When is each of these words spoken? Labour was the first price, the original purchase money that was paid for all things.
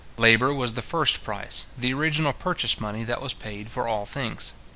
Labour 0.17 0.51
was 0.51 0.73
the 0.73 0.81
first 0.81 1.23
price, 1.23 1.67
the 1.77 1.93
original 1.93 2.33
purchase 2.33 2.79
money 2.79 3.03
that 3.03 3.21
was 3.21 3.35
paid 3.35 3.69
for 3.69 3.87
all 3.87 4.07
things. 4.07 4.53